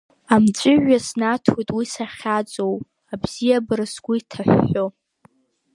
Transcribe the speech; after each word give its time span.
Амҵәыжәҩа 0.33 0.99
снаҭоит 1.07 1.69
уи 1.75 1.85
сахьаҵоу, 1.93 2.75
абзиабара 3.13 3.85
сгәы 3.93 4.13
иҭаҳәҳәо. 4.19 4.85